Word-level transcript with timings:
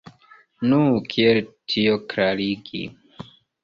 Nu, 0.71 0.79
kiel 1.13 1.43
tion 1.53 2.05
klarigi? 2.17 2.87